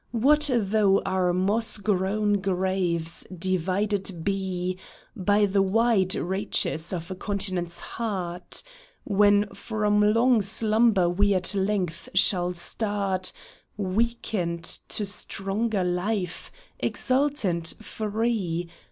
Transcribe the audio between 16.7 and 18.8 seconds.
exultant, free.